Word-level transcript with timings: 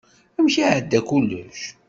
Amek 0.39 0.55
ay 0.57 0.63
iɛedda 0.67 0.99
kullec? 1.09 1.61